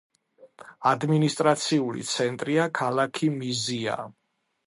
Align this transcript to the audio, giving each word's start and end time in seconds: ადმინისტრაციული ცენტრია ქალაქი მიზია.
ადმინისტრაციული 0.91 2.05
ცენტრია 2.13 2.65
ქალაქი 2.79 3.31
მიზია. 3.37 4.01